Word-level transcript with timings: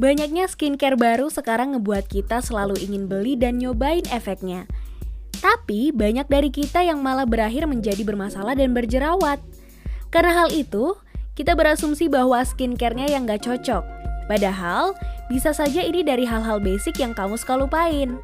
Banyaknya 0.00 0.48
skincare 0.48 0.96
baru 0.96 1.28
sekarang 1.28 1.76
ngebuat 1.76 2.08
kita 2.08 2.40
selalu 2.40 2.80
ingin 2.80 3.12
beli 3.12 3.36
dan 3.36 3.60
nyobain 3.60 4.04
efeknya. 4.08 4.64
Tapi 5.42 5.92
banyak 5.92 6.30
dari 6.32 6.48
kita 6.48 6.80
yang 6.80 7.04
malah 7.04 7.28
berakhir 7.28 7.68
menjadi 7.68 8.00
bermasalah 8.00 8.56
dan 8.56 8.72
berjerawat. 8.72 9.42
Karena 10.08 10.44
hal 10.44 10.48
itu, 10.54 10.96
kita 11.36 11.52
berasumsi 11.52 12.08
bahwa 12.08 12.40
skincare-nya 12.40 13.12
yang 13.12 13.28
gak 13.28 13.44
cocok. 13.44 13.84
Padahal, 14.30 14.96
bisa 15.28 15.52
saja 15.52 15.84
ini 15.84 16.00
dari 16.00 16.24
hal-hal 16.24 16.56
basic 16.62 16.96
yang 16.96 17.12
kamu 17.12 17.36
suka 17.36 17.60
lupain. 17.60 18.16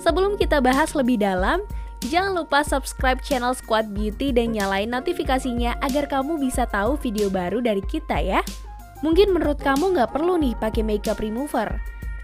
Sebelum 0.00 0.40
kita 0.40 0.64
bahas 0.64 0.96
lebih 0.96 1.20
dalam, 1.20 1.60
jangan 2.08 2.32
lupa 2.32 2.64
subscribe 2.64 3.20
channel 3.20 3.52
Squad 3.52 3.92
Beauty 3.92 4.32
dan 4.32 4.56
nyalain 4.56 4.88
notifikasinya 4.88 5.76
agar 5.84 6.08
kamu 6.08 6.40
bisa 6.40 6.64
tahu 6.64 6.96
video 6.96 7.28
baru 7.28 7.60
dari 7.60 7.84
kita 7.84 8.16
ya. 8.22 8.40
Mungkin 9.02 9.34
menurut 9.34 9.58
kamu 9.58 9.98
nggak 9.98 10.14
perlu 10.14 10.38
nih 10.38 10.54
pakai 10.54 10.86
makeup 10.86 11.18
remover, 11.18 11.82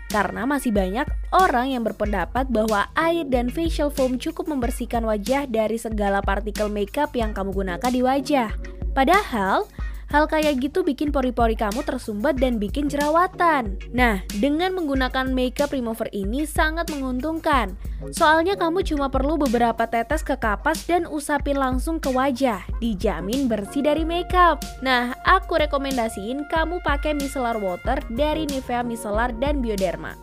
karena 0.09 0.49
masih 0.49 0.73
banyak 0.73 1.05
orang 1.37 1.75
yang 1.75 1.83
berpendapat 1.85 2.49
bahwa 2.49 2.89
air 2.97 3.29
dan 3.29 3.53
facial 3.53 3.93
foam 3.93 4.17
cukup 4.17 4.49
membersihkan 4.49 5.05
wajah 5.05 5.45
dari 5.51 5.77
segala 5.77 6.25
partikel 6.25 6.73
makeup 6.73 7.13
yang 7.13 7.37
kamu 7.37 7.53
gunakan 7.53 7.91
di 7.93 8.01
wajah. 8.01 8.51
Padahal, 8.97 9.69
Hal 10.09 10.25
kayak 10.25 10.65
gitu 10.65 10.81
bikin 10.81 11.13
pori-pori 11.13 11.53
kamu 11.53 11.85
tersumbat 11.85 12.41
dan 12.41 12.57
bikin 12.57 12.89
jerawatan. 12.89 13.77
Nah, 13.93 14.25
dengan 14.41 14.73
menggunakan 14.73 15.29
makeup 15.29 15.69
remover 15.69 16.09
ini 16.17 16.49
sangat 16.49 16.89
menguntungkan. 16.89 17.77
Soalnya 18.17 18.57
kamu 18.57 18.89
cuma 18.89 19.13
perlu 19.13 19.37
beberapa 19.37 19.85
tetes 19.85 20.25
ke 20.25 20.41
kapas 20.41 20.89
dan 20.89 21.05
usapin 21.05 21.61
langsung 21.61 22.01
ke 22.01 22.09
wajah. 22.09 22.65
Dijamin 22.81 23.53
bersih 23.53 23.85
dari 23.85 24.09
makeup. 24.09 24.65
Nah, 24.81 25.13
aku 25.29 25.61
rekomendasiin 25.61 26.49
kamu 26.49 26.81
pakai 26.81 27.13
micellar 27.13 27.61
water 27.61 28.01
dari 28.09 28.49
Nivea 28.49 28.81
Micellar 28.81 29.37
dan 29.37 29.61
Bioderma. 29.61 30.17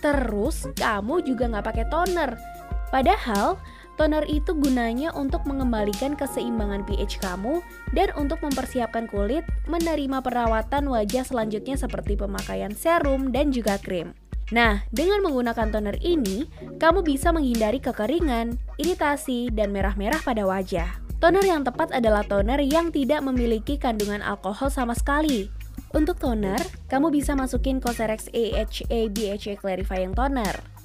Terus, 0.00 0.64
kamu 0.72 1.20
juga 1.28 1.52
nggak 1.52 1.66
pakai 1.68 1.84
toner. 1.92 2.40
Padahal, 2.88 3.60
Toner 4.00 4.24
itu 4.32 4.56
gunanya 4.56 5.12
untuk 5.12 5.44
mengembalikan 5.44 6.16
keseimbangan 6.16 6.88
pH 6.88 7.20
kamu 7.20 7.60
dan 7.92 8.08
untuk 8.16 8.40
mempersiapkan 8.40 9.04
kulit 9.04 9.44
menerima 9.68 10.24
perawatan 10.24 10.88
wajah 10.88 11.20
selanjutnya 11.20 11.76
seperti 11.76 12.16
pemakaian 12.16 12.72
serum 12.72 13.28
dan 13.28 13.52
juga 13.52 13.76
krim. 13.76 14.16
Nah, 14.56 14.88
dengan 14.88 15.20
menggunakan 15.20 15.68
toner 15.68 16.00
ini, 16.00 16.48
kamu 16.80 17.04
bisa 17.04 17.28
menghindari 17.28 17.76
kekeringan, 17.76 18.56
iritasi, 18.80 19.52
dan 19.52 19.68
merah-merah 19.68 20.24
pada 20.24 20.48
wajah. 20.48 20.88
Toner 21.20 21.44
yang 21.44 21.68
tepat 21.68 21.92
adalah 21.92 22.24
toner 22.24 22.64
yang 22.64 22.88
tidak 22.88 23.20
memiliki 23.20 23.76
kandungan 23.76 24.24
alkohol 24.24 24.72
sama 24.72 24.96
sekali. 24.96 25.52
Untuk 25.92 26.16
toner, 26.16 26.64
kamu 26.88 27.12
bisa 27.12 27.36
masukin 27.36 27.84
Cosrx 27.84 28.32
AHA 28.32 29.12
BHA 29.12 29.60
Clarifying 29.60 30.16
Toner. 30.16 30.79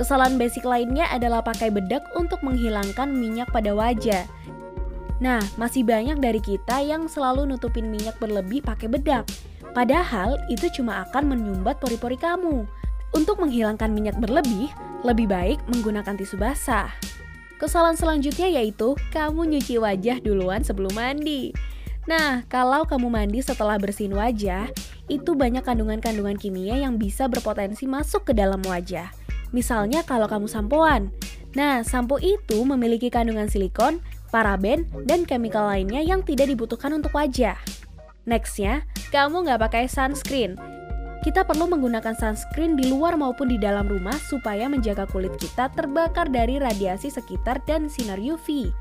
Kesalahan 0.00 0.40
basic 0.40 0.64
lainnya 0.64 1.04
adalah 1.12 1.44
pakai 1.44 1.68
bedak 1.68 2.00
untuk 2.16 2.40
menghilangkan 2.40 3.12
minyak 3.12 3.52
pada 3.52 3.76
wajah. 3.76 4.24
Nah, 5.22 5.38
masih 5.54 5.84
banyak 5.84 6.18
dari 6.18 6.40
kita 6.42 6.82
yang 6.82 7.06
selalu 7.06 7.46
nutupin 7.46 7.92
minyak 7.92 8.16
berlebih 8.18 8.64
pakai 8.64 8.88
bedak. 8.90 9.28
Padahal 9.72 10.40
itu 10.48 10.68
cuma 10.80 11.04
akan 11.08 11.36
menyumbat 11.36 11.78
pori-pori 11.78 12.16
kamu. 12.18 12.64
Untuk 13.12 13.38
menghilangkan 13.38 13.92
minyak 13.92 14.16
berlebih, 14.16 14.72
lebih 15.04 15.28
baik 15.28 15.60
menggunakan 15.68 16.16
tisu 16.16 16.40
basah. 16.40 16.88
Kesalahan 17.60 17.94
selanjutnya 17.94 18.50
yaitu 18.50 18.98
kamu 19.14 19.54
nyuci 19.54 19.78
wajah 19.78 20.18
duluan 20.18 20.66
sebelum 20.66 20.90
mandi. 20.96 21.54
Nah, 22.10 22.42
kalau 22.50 22.82
kamu 22.82 23.06
mandi 23.06 23.38
setelah 23.38 23.78
bersihin 23.78 24.18
wajah, 24.18 24.66
itu 25.06 25.30
banyak 25.38 25.62
kandungan-kandungan 25.62 26.34
kimia 26.34 26.74
yang 26.82 26.98
bisa 26.98 27.30
berpotensi 27.30 27.86
masuk 27.86 28.26
ke 28.26 28.32
dalam 28.34 28.58
wajah. 28.66 29.21
Misalnya 29.52 30.02
kalau 30.02 30.26
kamu 30.26 30.48
sampoan. 30.48 31.12
Nah, 31.52 31.84
sampo 31.84 32.16
itu 32.16 32.64
memiliki 32.64 33.12
kandungan 33.12 33.46
silikon, 33.46 34.00
paraben, 34.32 34.88
dan 35.04 35.28
chemical 35.28 35.68
lainnya 35.68 36.00
yang 36.00 36.24
tidak 36.24 36.48
dibutuhkan 36.48 36.96
untuk 36.96 37.12
wajah. 37.12 37.60
Nextnya, 38.24 38.88
kamu 39.12 39.44
nggak 39.44 39.60
pakai 39.60 39.84
sunscreen. 39.84 40.56
Kita 41.22 41.46
perlu 41.46 41.70
menggunakan 41.70 42.18
sunscreen 42.18 42.74
di 42.74 42.90
luar 42.90 43.14
maupun 43.14 43.46
di 43.46 43.60
dalam 43.60 43.86
rumah 43.86 44.16
supaya 44.18 44.66
menjaga 44.66 45.06
kulit 45.06 45.36
kita 45.38 45.70
terbakar 45.70 46.26
dari 46.26 46.58
radiasi 46.58 47.14
sekitar 47.14 47.62
dan 47.62 47.86
sinar 47.86 48.18
UV. 48.18 48.74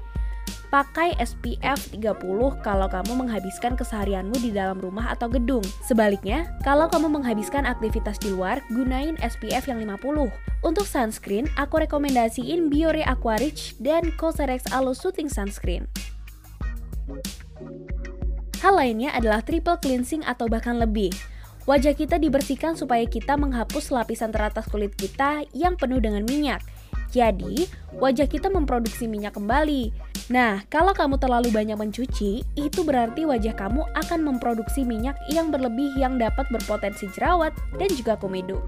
Pakai 0.72 1.12
SPF 1.20 1.92
30 1.92 2.16
kalau 2.64 2.88
kamu 2.88 3.20
menghabiskan 3.20 3.76
keseharianmu 3.76 4.40
di 4.40 4.56
dalam 4.56 4.80
rumah 4.80 5.12
atau 5.12 5.28
gedung. 5.28 5.60
Sebaliknya, 5.84 6.48
kalau 6.64 6.88
kamu 6.88 7.12
menghabiskan 7.12 7.68
aktivitas 7.68 8.16
di 8.24 8.32
luar, 8.32 8.64
gunain 8.72 9.20
SPF 9.20 9.68
yang 9.68 9.84
50. 9.84 10.32
Untuk 10.64 10.88
sunscreen, 10.88 11.52
aku 11.60 11.84
rekomendasiin 11.84 12.72
Biore 12.72 13.04
Aquarich 13.04 13.76
dan 13.84 14.16
Cosrx 14.16 14.72
Aloe 14.72 14.96
Soothing 14.96 15.28
Sunscreen. 15.28 15.92
Hal 18.64 18.80
lainnya 18.80 19.12
adalah 19.12 19.44
triple 19.44 19.76
cleansing 19.76 20.24
atau 20.24 20.48
bahkan 20.48 20.80
lebih. 20.80 21.12
Wajah 21.68 22.00
kita 22.00 22.16
dibersihkan 22.16 22.80
supaya 22.80 23.04
kita 23.04 23.36
menghapus 23.36 23.92
lapisan 23.92 24.32
teratas 24.32 24.72
kulit 24.72 24.96
kita 24.96 25.44
yang 25.52 25.76
penuh 25.76 26.00
dengan 26.00 26.24
minyak. 26.24 26.64
Jadi, 27.12 27.68
wajah 28.00 28.24
kita 28.24 28.48
memproduksi 28.48 29.04
minyak 29.04 29.36
kembali. 29.36 30.11
Nah, 30.30 30.62
kalau 30.70 30.94
kamu 30.94 31.18
terlalu 31.18 31.50
banyak 31.50 31.80
mencuci, 31.80 32.46
itu 32.54 32.80
berarti 32.86 33.26
wajah 33.26 33.58
kamu 33.58 33.82
akan 33.98 34.20
memproduksi 34.22 34.86
minyak 34.86 35.18
yang 35.32 35.50
berlebih 35.50 35.90
yang 35.98 36.22
dapat 36.22 36.46
berpotensi 36.54 37.10
jerawat 37.18 37.56
dan 37.80 37.90
juga 37.98 38.20
komedo. 38.20 38.62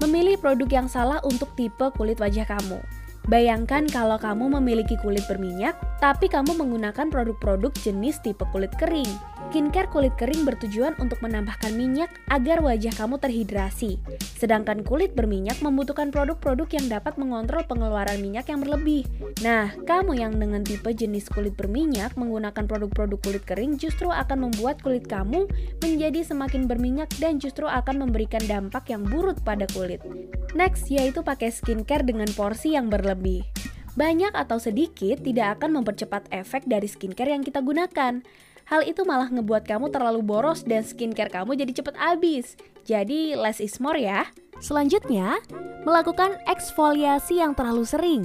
Memilih 0.00 0.40
produk 0.40 0.68
yang 0.70 0.88
salah 0.88 1.20
untuk 1.26 1.52
tipe 1.58 1.84
kulit 1.94 2.16
wajah 2.22 2.48
kamu. 2.48 2.80
Bayangkan 3.24 3.88
kalau 3.88 4.20
kamu 4.20 4.60
memiliki 4.60 5.00
kulit 5.00 5.24
berminyak, 5.24 5.72
tapi 5.96 6.28
kamu 6.28 6.60
menggunakan 6.60 7.08
produk-produk 7.08 7.72
jenis 7.80 8.20
tipe 8.20 8.44
kulit 8.52 8.68
kering. 8.76 9.08
Skincare 9.50 9.86
kulit 9.86 10.14
kering 10.18 10.42
bertujuan 10.42 10.98
untuk 10.98 11.22
menambahkan 11.22 11.70
minyak 11.78 12.10
agar 12.26 12.58
wajah 12.58 12.90
kamu 12.98 13.22
terhidrasi. 13.22 14.02
Sedangkan 14.34 14.82
kulit 14.82 15.14
berminyak 15.14 15.62
membutuhkan 15.62 16.10
produk-produk 16.10 16.66
yang 16.74 16.90
dapat 16.90 17.14
mengontrol 17.14 17.62
pengeluaran 17.62 18.18
minyak 18.18 18.50
yang 18.50 18.66
berlebih. 18.66 19.06
Nah, 19.46 19.70
kamu 19.86 20.18
yang 20.18 20.34
dengan 20.42 20.66
tipe 20.66 20.90
jenis 20.90 21.30
kulit 21.30 21.54
berminyak 21.54 22.18
menggunakan 22.18 22.66
produk-produk 22.66 23.18
kulit 23.22 23.44
kering 23.46 23.78
justru 23.78 24.10
akan 24.10 24.50
membuat 24.50 24.82
kulit 24.82 25.06
kamu 25.06 25.46
menjadi 25.78 26.26
semakin 26.26 26.66
berminyak 26.66 27.14
dan 27.22 27.38
justru 27.38 27.70
akan 27.70 28.02
memberikan 28.02 28.42
dampak 28.50 28.90
yang 28.90 29.06
buruk 29.06 29.38
pada 29.46 29.70
kulit. 29.70 30.02
Next, 30.58 30.90
yaitu 30.90 31.22
pakai 31.22 31.54
skincare 31.54 32.02
dengan 32.02 32.26
porsi 32.34 32.74
yang 32.74 32.90
berlebih. 32.90 33.46
Banyak 33.94 34.34
atau 34.34 34.58
sedikit 34.58 35.22
tidak 35.22 35.62
akan 35.62 35.78
mempercepat 35.78 36.26
efek 36.34 36.66
dari 36.66 36.90
skincare 36.90 37.30
yang 37.30 37.46
kita 37.46 37.62
gunakan. 37.62 38.26
Hal 38.64 38.84
itu 38.88 39.04
malah 39.04 39.28
ngebuat 39.28 39.68
kamu 39.68 39.92
terlalu 39.92 40.24
boros 40.24 40.64
dan 40.64 40.80
skincare 40.84 41.28
kamu 41.28 41.56
jadi 41.56 41.72
cepet 41.72 41.94
habis. 42.00 42.56
Jadi 42.84 43.36
less 43.36 43.60
is 43.60 43.76
more 43.80 43.96
ya. 43.96 44.28
Selanjutnya, 44.60 45.40
melakukan 45.84 46.40
eksfoliasi 46.48 47.40
yang 47.44 47.52
terlalu 47.52 47.84
sering. 47.84 48.22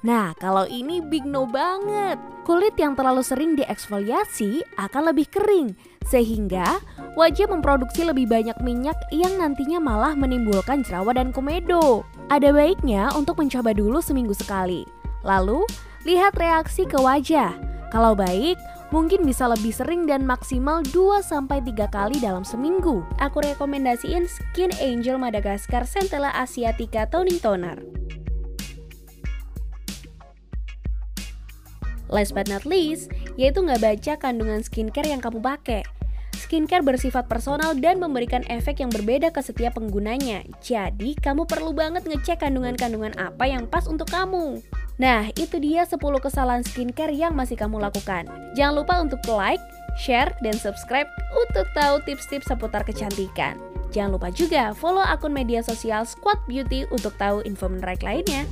Nah, 0.00 0.32
kalau 0.40 0.64
ini 0.64 1.04
big 1.04 1.28
no 1.28 1.44
banget. 1.44 2.16
Kulit 2.48 2.72
yang 2.80 2.96
terlalu 2.96 3.20
sering 3.20 3.52
dieksfoliasi 3.52 4.64
akan 4.80 5.12
lebih 5.12 5.28
kering, 5.28 5.76
sehingga 6.08 6.80
wajah 7.14 7.46
memproduksi 7.46 8.08
lebih 8.08 8.24
banyak 8.24 8.56
minyak 8.64 8.96
yang 9.12 9.36
nantinya 9.36 9.76
malah 9.76 10.16
menimbulkan 10.16 10.80
jerawat 10.80 11.20
dan 11.20 11.36
komedo. 11.36 12.02
Ada 12.32 12.48
baiknya 12.50 13.12
untuk 13.12 13.36
mencoba 13.36 13.76
dulu 13.76 14.00
seminggu 14.00 14.32
sekali. 14.32 14.88
Lalu, 15.20 15.68
lihat 16.08 16.32
reaksi 16.40 16.88
ke 16.88 16.96
wajah. 16.96 17.52
Kalau 17.92 18.16
baik, 18.16 18.56
mungkin 18.90 19.22
bisa 19.22 19.46
lebih 19.46 19.70
sering 19.70 20.04
dan 20.06 20.26
maksimal 20.26 20.82
2-3 20.90 21.38
kali 21.90 22.18
dalam 22.18 22.42
seminggu. 22.42 23.06
Aku 23.22 23.42
rekomendasiin 23.42 24.26
Skin 24.26 24.70
Angel 24.82 25.16
Madagascar 25.16 25.86
Centella 25.86 26.34
Asiatica 26.34 27.06
Toning 27.06 27.38
Toner. 27.38 27.78
Last 32.10 32.34
but 32.34 32.50
not 32.50 32.66
least, 32.66 33.14
yaitu 33.38 33.62
nggak 33.62 33.78
baca 33.78 34.12
kandungan 34.18 34.66
skincare 34.66 35.06
yang 35.06 35.22
kamu 35.22 35.38
pakai. 35.38 35.86
Skincare 36.34 36.82
bersifat 36.82 37.30
personal 37.30 37.78
dan 37.78 38.02
memberikan 38.02 38.42
efek 38.50 38.82
yang 38.82 38.90
berbeda 38.90 39.30
ke 39.30 39.38
setiap 39.38 39.78
penggunanya. 39.78 40.42
Jadi, 40.58 41.14
kamu 41.14 41.46
perlu 41.46 41.70
banget 41.70 42.02
ngecek 42.10 42.42
kandungan-kandungan 42.42 43.14
apa 43.14 43.46
yang 43.46 43.70
pas 43.70 43.86
untuk 43.86 44.10
kamu. 44.10 44.58
Nah, 45.00 45.32
itu 45.32 45.56
dia 45.56 45.88
10 45.88 45.96
kesalahan 46.20 46.60
skincare 46.60 47.16
yang 47.16 47.32
masih 47.32 47.56
kamu 47.56 47.80
lakukan. 47.80 48.28
Jangan 48.52 48.84
lupa 48.84 49.00
untuk 49.00 49.24
like, 49.32 49.64
share, 49.96 50.28
dan 50.44 50.52
subscribe 50.52 51.08
untuk 51.32 51.64
tahu 51.72 52.04
tips-tips 52.04 52.52
seputar 52.52 52.84
kecantikan. 52.84 53.56
Jangan 53.96 54.20
lupa 54.20 54.28
juga 54.28 54.76
follow 54.76 55.02
akun 55.02 55.32
media 55.32 55.64
sosial 55.64 56.04
Squad 56.04 56.38
Beauty 56.44 56.84
untuk 56.92 57.16
tahu 57.16 57.40
info 57.48 57.72
menarik 57.72 58.04
lainnya. 58.04 58.44